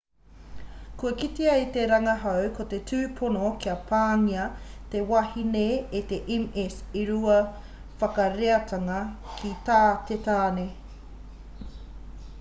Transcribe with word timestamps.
kua 0.99 1.11
kitea 1.19 1.53
e 1.63 1.65
te 1.73 1.81
rangahau 1.91 2.45
ko 2.55 2.63
te 2.71 2.79
tupono 2.91 3.49
kia 3.65 3.75
pāngia 3.91 4.45
te 4.95 5.01
wahine 5.11 5.65
e 5.99 6.01
te 6.13 6.19
ms 6.45 6.79
e 7.01 7.03
rua 7.11 7.37
whakareatanga 8.01 8.99
ki 9.35 9.51
tā 9.69 9.81
te 10.09 10.17
tāne 10.31 10.65